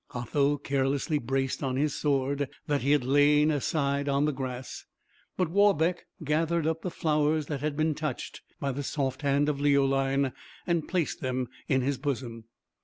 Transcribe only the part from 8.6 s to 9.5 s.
the soft hand